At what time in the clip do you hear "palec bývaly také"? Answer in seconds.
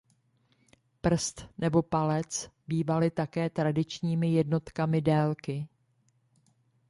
1.81-3.49